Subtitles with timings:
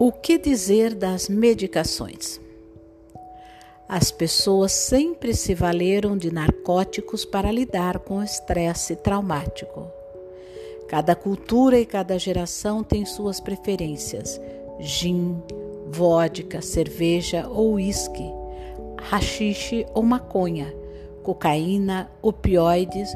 [0.00, 2.40] O que dizer das medicações?
[3.88, 9.88] As pessoas sempre se valeram de narcóticos para lidar com o estresse traumático.
[10.86, 14.40] Cada cultura e cada geração tem suas preferências:
[14.78, 15.42] gin,
[15.88, 18.30] vodka, cerveja ou uísque,
[19.00, 20.72] rachixe ou maconha,
[21.24, 23.12] cocaína, opioides,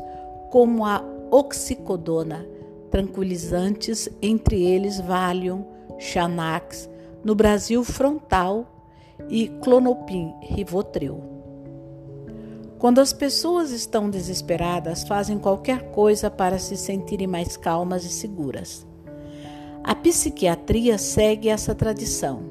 [0.50, 2.44] como a oxicodona,
[2.90, 5.71] tranquilizantes, entre eles Valium,
[6.02, 6.90] Xanax,
[7.24, 8.66] no Brasil Frontal
[9.28, 11.22] e Clonopin, Rivotril.
[12.78, 18.84] Quando as pessoas estão desesperadas, fazem qualquer coisa para se sentirem mais calmas e seguras.
[19.84, 22.42] A psiquiatria segue essa tradição.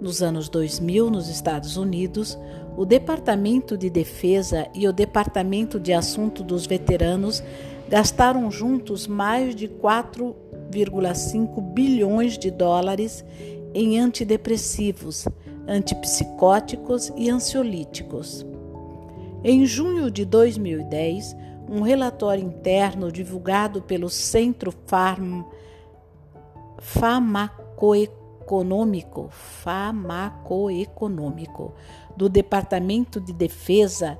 [0.00, 2.38] Nos anos 2000, nos Estados Unidos,
[2.76, 7.42] o Departamento de Defesa e o Departamento de Assunto dos Veteranos
[7.88, 9.66] gastaram juntos mais de
[10.70, 13.22] 4,5 bilhões de dólares
[13.74, 15.28] em antidepressivos,
[15.66, 18.46] antipsicóticos e ansiolíticos.
[19.42, 21.36] Em junho de 2010,
[21.68, 25.42] um relatório interno divulgado pelo Centro Farm...
[26.78, 29.28] Farmacoeconômico
[32.16, 34.18] do Departamento de Defesa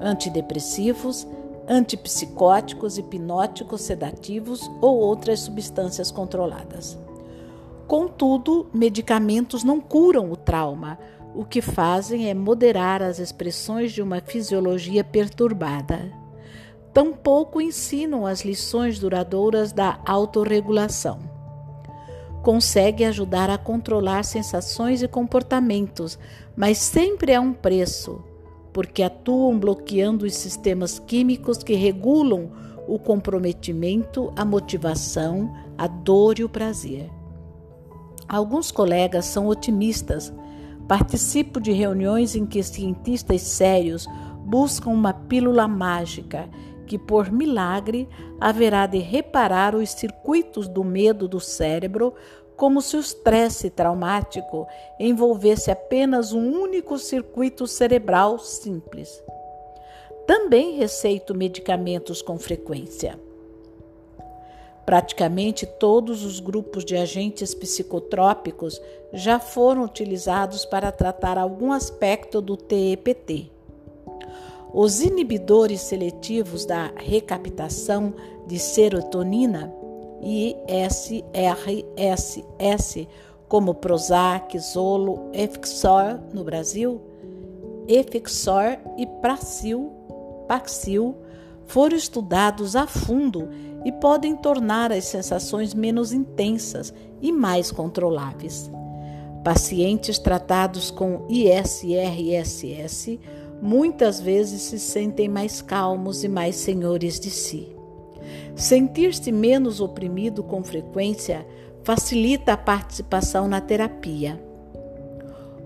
[0.00, 1.26] antidepressivos,
[1.68, 6.96] antipsicóticos, hipnóticos, sedativos ou outras substâncias controladas.
[7.88, 10.96] Contudo, medicamentos não curam o trauma
[11.38, 16.12] o que fazem é moderar as expressões de uma fisiologia perturbada.
[16.92, 21.20] Tampouco ensinam as lições duradouras da autorregulação.
[22.42, 26.18] Consegue ajudar a controlar sensações e comportamentos,
[26.56, 28.20] mas sempre a um preço,
[28.72, 32.50] porque atuam bloqueando os sistemas químicos que regulam
[32.88, 37.08] o comprometimento, a motivação, a dor e o prazer.
[38.28, 40.32] Alguns colegas são otimistas
[40.88, 46.48] Participo de reuniões em que cientistas sérios buscam uma pílula mágica
[46.86, 48.08] que, por milagre,
[48.40, 52.14] haverá de reparar os circuitos do medo do cérebro,
[52.56, 54.66] como se o estresse traumático
[54.98, 59.22] envolvesse apenas um único circuito cerebral simples.
[60.26, 63.27] Também receito medicamentos com frequência.
[64.88, 68.80] Praticamente todos os grupos de agentes psicotrópicos
[69.12, 73.52] já foram utilizados para tratar algum aspecto do TEPT.
[74.72, 78.14] Os inibidores seletivos da recaptação
[78.46, 79.70] de serotonina,
[80.22, 81.36] ISRSS,
[83.46, 86.98] como Prozac, Zolo, Efixor no Brasil,
[87.86, 89.92] Efixor e Praxil,
[90.48, 91.14] Paxil,
[91.66, 93.50] foram estudados a fundo
[93.88, 98.70] e podem tornar as sensações menos intensas e mais controláveis.
[99.42, 103.18] Pacientes tratados com ISRSS
[103.62, 107.74] muitas vezes se sentem mais calmos e mais senhores de si.
[108.54, 111.46] Sentir-se menos oprimido com frequência
[111.82, 114.38] facilita a participação na terapia.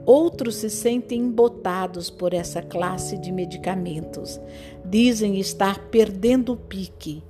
[0.06, 4.40] Outros se sentem embotados por essa classe de medicamentos.
[4.84, 7.24] Dizem estar perdendo o pique.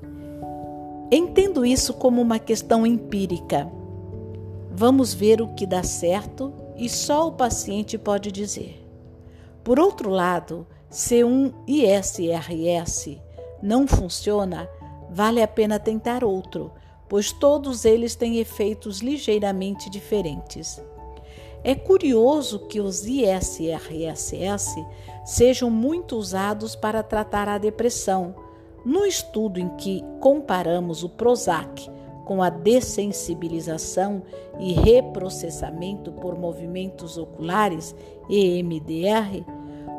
[1.15, 3.71] Entendo isso como uma questão empírica.
[4.71, 8.83] Vamos ver o que dá certo e só o paciente pode dizer.
[9.63, 13.21] Por outro lado, se um ISRS
[13.63, 14.67] não funciona,
[15.11, 16.73] vale a pena tentar outro,
[17.11, 20.83] pois todos eles têm efeitos ligeiramente diferentes.
[21.63, 24.83] É curioso que os ISRSS
[25.27, 28.35] sejam muito usados para tratar a depressão.
[28.85, 31.89] No estudo em que comparamos o Prozac
[32.25, 34.23] com a dessensibilização
[34.59, 37.95] e reprocessamento por movimentos oculares
[38.29, 39.45] EMDR,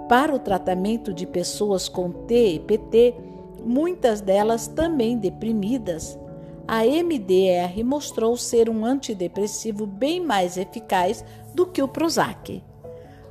[0.07, 3.15] para o tratamento de pessoas com TEPT,
[3.63, 6.19] muitas delas também deprimidas,
[6.67, 12.63] a MDR mostrou ser um antidepressivo bem mais eficaz do que o Prozac.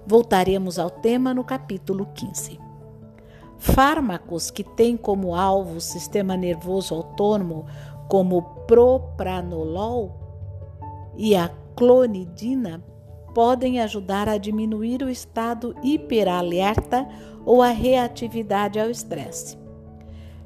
[0.06, 2.62] Voltaremos ao tema no capítulo 15.
[3.62, 7.64] Fármacos que têm como alvo o sistema nervoso autônomo,
[8.09, 10.11] como o propranolol
[11.17, 12.82] e a clonidina,
[13.32, 17.09] podem ajudar a diminuir o estado hiperalerta
[17.47, 19.56] ou a reatividade ao estresse.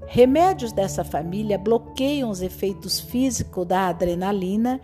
[0.07, 4.79] Remédios dessa família bloqueiam os efeitos físicos da adrenalina,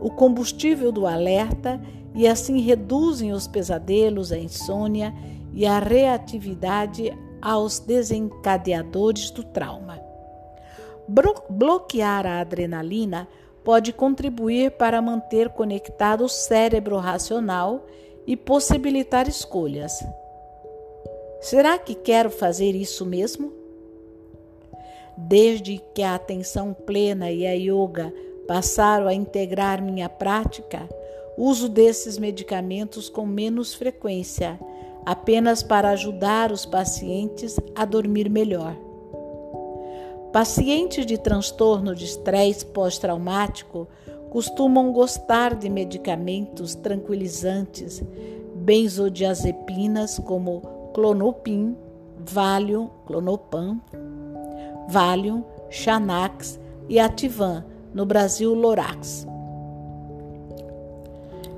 [0.00, 1.78] o combustível do alerta
[2.14, 5.14] e assim reduzem os pesadelos, a insônia
[5.52, 10.00] e a reatividade aos desencadeadores do trauma.
[11.48, 13.26] Bloquear a adrenalina
[13.64, 17.86] pode contribuir para manter conectado o cérebro racional
[18.26, 19.92] e possibilitar escolhas.
[21.40, 23.52] Será que quero fazer isso mesmo?
[25.16, 28.12] Desde que a atenção plena e a yoga
[28.46, 30.88] passaram a integrar minha prática,
[31.36, 34.58] uso desses medicamentos com menos frequência,
[35.04, 38.76] apenas para ajudar os pacientes a dormir melhor.
[40.32, 43.88] Pacientes de transtorno de estresse pós-traumático
[44.30, 48.02] costumam gostar de medicamentos tranquilizantes,
[48.54, 51.76] benzodiazepinas como clonopin,
[52.18, 53.80] Valium, clonopam,
[54.88, 57.64] Valium, Xanax e Ativan,
[57.94, 59.26] no Brasil Lorax.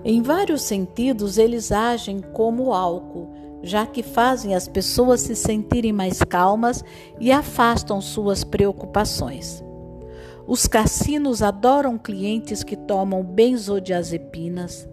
[0.05, 3.29] Em vários sentidos, eles agem como álcool,
[3.63, 6.83] já que fazem as pessoas se sentirem mais calmas
[7.19, 9.63] e afastam suas preocupações.
[10.47, 14.89] Os cassinos adoram clientes que tomam benzodiazepinas,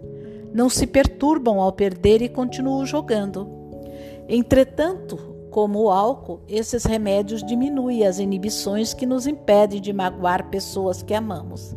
[0.52, 3.48] não se perturbam ao perder e continuam jogando.
[4.28, 5.16] Entretanto,
[5.50, 11.14] como o álcool, esses remédios diminuem as inibições que nos impedem de magoar pessoas que
[11.14, 11.74] amamos.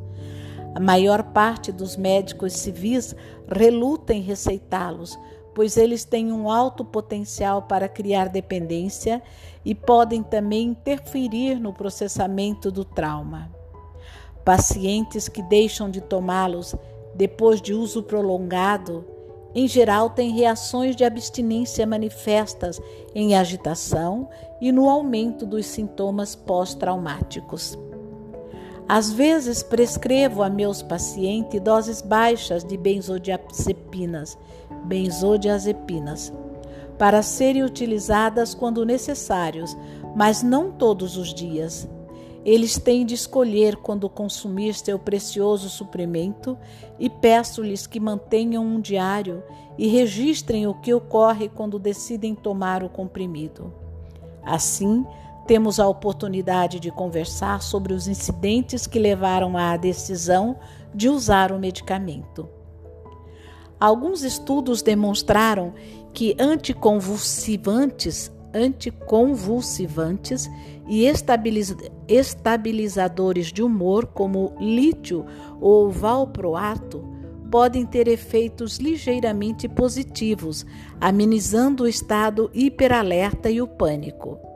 [0.73, 3.15] A maior parte dos médicos civis
[3.47, 5.19] reluta em receitá-los,
[5.53, 9.21] pois eles têm um alto potencial para criar dependência
[9.65, 13.51] e podem também interferir no processamento do trauma.
[14.45, 16.73] Pacientes que deixam de tomá-los
[17.13, 19.05] depois de uso prolongado,
[19.53, 22.81] em geral, têm reações de abstinência manifestas
[23.13, 24.29] em agitação
[24.61, 27.77] e no aumento dos sintomas pós-traumáticos.
[28.93, 34.37] Às vezes prescrevo a meus pacientes doses baixas de benzodiazepinas,
[34.83, 36.33] benzodiazepinas
[36.97, 39.77] para serem utilizadas quando necessários,
[40.13, 41.87] mas não todos os dias.
[42.43, 46.57] Eles têm de escolher quando consumir seu precioso suprimento
[46.99, 49.41] e peço-lhes que mantenham um diário
[49.77, 53.73] e registrem o que ocorre quando decidem tomar o comprimido.
[54.43, 55.05] Assim,
[55.51, 60.57] temos a oportunidade de conversar sobre os incidentes que levaram à decisão
[60.95, 62.47] de usar o medicamento.
[63.77, 65.73] Alguns estudos demonstraram
[66.13, 70.49] que anticonvulsivantes, anticonvulsivantes
[70.87, 71.03] e
[72.07, 75.25] estabilizadores de humor, como lítio
[75.59, 77.03] ou valproato,
[77.51, 80.65] podem ter efeitos ligeiramente positivos,
[81.01, 84.50] amenizando o estado hiperalerta e o pânico.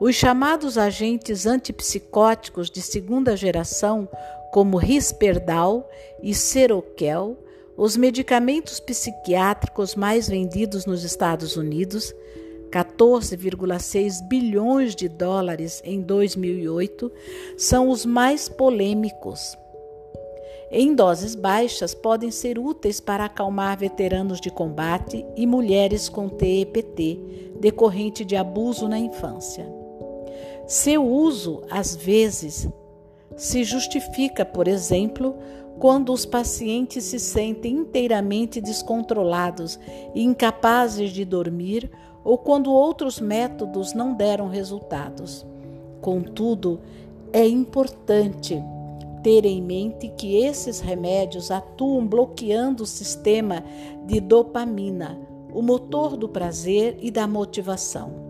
[0.00, 4.08] Os chamados agentes antipsicóticos de segunda geração,
[4.52, 5.90] como Risperdal
[6.22, 7.36] e Seroquel,
[7.76, 12.14] os medicamentos psiquiátricos mais vendidos nos Estados Unidos,
[12.70, 17.10] 14,6 bilhões de dólares em 2008,
[17.56, 19.58] são os mais polêmicos.
[20.70, 27.18] Em doses baixas, podem ser úteis para acalmar veteranos de combate e mulheres com TEPT,
[27.58, 29.77] decorrente de abuso na infância.
[30.68, 32.68] Seu uso, às vezes,
[33.34, 35.34] se justifica, por exemplo,
[35.78, 39.80] quando os pacientes se sentem inteiramente descontrolados
[40.14, 41.90] e incapazes de dormir
[42.22, 45.46] ou quando outros métodos não deram resultados.
[46.02, 46.82] Contudo,
[47.32, 48.62] é importante
[49.22, 53.64] ter em mente que esses remédios atuam bloqueando o sistema
[54.04, 55.18] de dopamina,
[55.50, 58.27] o motor do prazer e da motivação.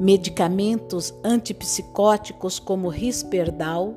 [0.00, 3.94] Medicamentos antipsicóticos como Risperdal,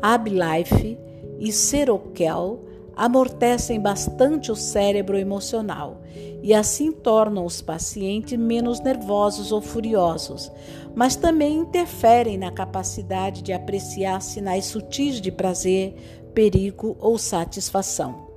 [0.00, 0.98] Abilife
[1.38, 2.60] e Seroquel
[2.96, 6.00] amortecem bastante o cérebro emocional
[6.42, 10.50] e assim tornam os pacientes menos nervosos ou furiosos,
[10.94, 15.94] mas também interferem na capacidade de apreciar sinais sutis de prazer,
[16.34, 18.28] perigo ou satisfação.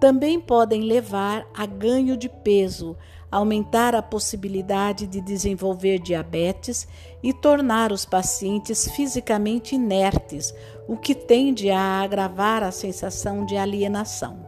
[0.00, 2.96] Também podem levar a ganho de peso,
[3.30, 6.88] aumentar a possibilidade de desenvolver diabetes
[7.22, 10.54] e tornar os pacientes fisicamente inertes,
[10.86, 14.46] o que tende a agravar a sensação de alienação.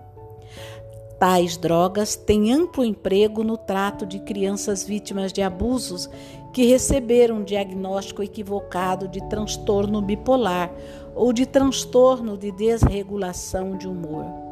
[1.18, 6.08] Tais drogas têm amplo emprego no trato de crianças vítimas de abusos
[6.50, 10.72] que receberam um diagnóstico equivocado de transtorno bipolar
[11.14, 14.49] ou de transtorno de desregulação de humor.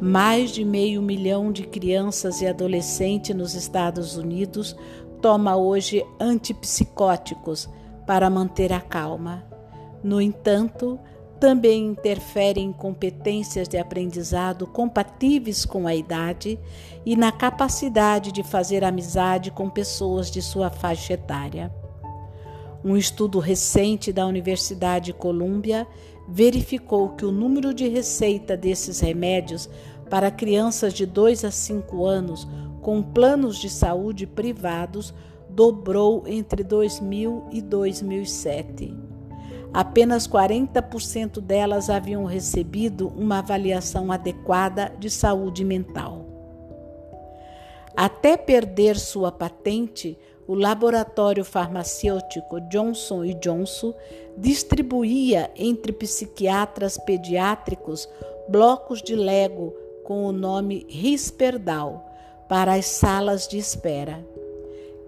[0.00, 4.76] Mais de meio milhão de crianças e adolescentes nos Estados Unidos
[5.22, 7.68] toma hoje antipsicóticos
[8.06, 9.44] para manter a calma.
[10.04, 11.00] No entanto,
[11.40, 16.58] também interfere em competências de aprendizado compatíveis com a idade
[17.04, 21.72] e na capacidade de fazer amizade com pessoas de sua faixa etária.
[22.84, 25.86] Um estudo recente da Universidade de Columbia
[26.28, 29.68] verificou que o número de receita desses remédios
[30.10, 32.46] para crianças de 2 a 5 anos
[32.80, 35.12] com planos de saúde privados
[35.48, 38.94] dobrou entre 2000 e 2007.
[39.72, 46.24] Apenas 40% delas haviam recebido uma avaliação adequada de saúde mental.
[47.96, 53.94] Até perder sua patente, o laboratório farmacêutico Johnson Johnson
[54.36, 58.08] distribuía entre psiquiatras pediátricos
[58.48, 59.74] blocos de Lego
[60.04, 62.04] com o nome Risperdal
[62.48, 64.24] para as salas de espera.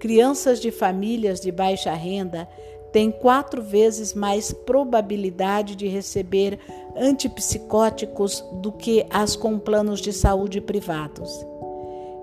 [0.01, 2.49] Crianças de famílias de baixa renda
[2.93, 6.59] têm quatro vezes mais probabilidade de receber
[6.97, 11.47] antipsicóticos do que as com planos de saúde privados.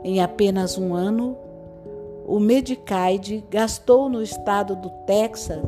[0.03, 1.37] Em apenas um ano,
[2.27, 5.61] o Medicaid gastou no estado do Texas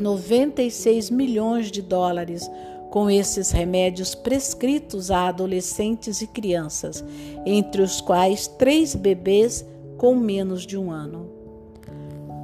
[0.00, 2.48] 96 milhões de dólares
[2.90, 7.04] com esses remédios prescritos a adolescentes e crianças,
[7.44, 11.30] entre os quais três bebês com menos de um ano.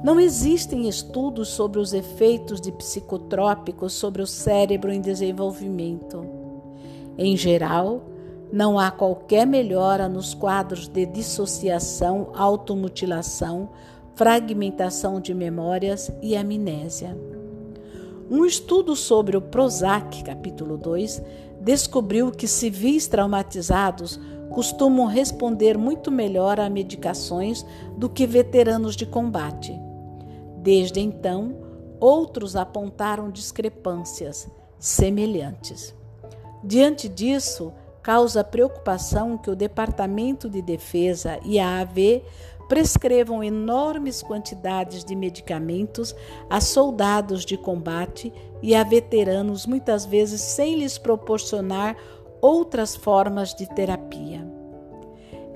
[0.03, 6.25] Não existem estudos sobre os efeitos de psicotrópicos sobre o cérebro em desenvolvimento.
[7.17, 8.01] Em geral,
[8.51, 13.69] não há qualquer melhora nos quadros de dissociação, automutilação,
[14.15, 17.17] fragmentação de memórias e amnésia.
[18.29, 21.21] Um estudo sobre o Prozac, capítulo 2,
[21.61, 27.65] descobriu que civis traumatizados costumam responder muito melhor a medicações
[27.97, 29.79] do que veteranos de combate.
[30.57, 31.55] Desde então,
[31.99, 35.93] outros apontaram discrepâncias semelhantes.
[36.63, 42.23] Diante disso, causa preocupação que o Departamento de Defesa e a AV
[42.69, 46.15] prescrevam enormes quantidades de medicamentos
[46.49, 51.97] a soldados de combate e a veteranos, muitas vezes sem lhes proporcionar
[52.39, 54.47] outras formas de terapia.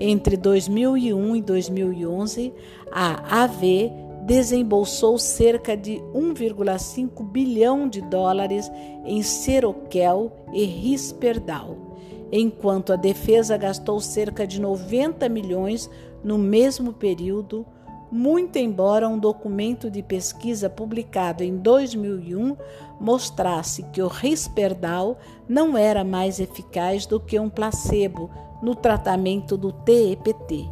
[0.00, 2.52] Entre 2001 e 2011,
[2.90, 3.92] a AV
[4.26, 8.70] desembolsou cerca de 1,5 bilhão de dólares
[9.04, 11.93] em Seroquel e Risperdal
[12.30, 15.90] enquanto a defesa gastou cerca de 90 milhões
[16.22, 17.66] no mesmo período,
[18.10, 22.56] muito embora um documento de pesquisa publicado em 2001
[23.00, 28.30] mostrasse que o Risperdal não era mais eficaz do que um placebo
[28.62, 30.70] no tratamento do TEPT.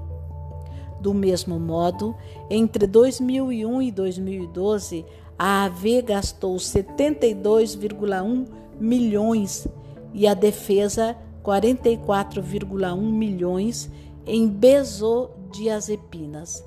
[1.01, 2.15] Do mesmo modo,
[2.49, 5.05] entre 2001 e 2012,
[5.37, 8.47] a AV gastou 72,1
[8.79, 9.67] milhões
[10.15, 13.91] e a defesa 44,1 milhões
[14.27, 16.65] em benzodiazepinas,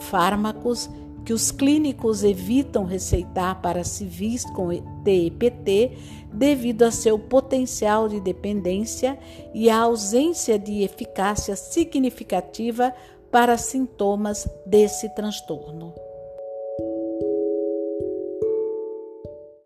[0.00, 0.88] fármacos
[1.24, 4.68] que os clínicos evitam receitar para civis com
[5.04, 5.98] TEPT
[6.32, 9.18] devido a seu potencial de dependência
[9.54, 12.94] e a ausência de eficácia significativa
[13.30, 15.94] para sintomas desse transtorno.